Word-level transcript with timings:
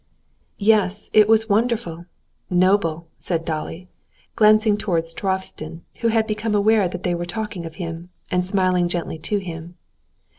"Yes, 0.57 1.11
it 1.13 1.27
was 1.29 1.47
wonderful, 1.47 2.07
noble!" 2.49 3.05
said 3.19 3.45
Dolly, 3.45 3.87
glancing 4.35 4.75
towards 4.75 5.13
Turovtsin, 5.13 5.81
who 5.97 6.07
had 6.07 6.25
become 6.25 6.55
aware 6.55 6.87
they 6.89 7.13
were 7.13 7.27
talking 7.27 7.67
of 7.67 7.75
him, 7.75 8.09
and 8.31 8.43
smiling 8.43 8.89
gently 8.89 9.19
to 9.19 9.37
him. 9.37 9.75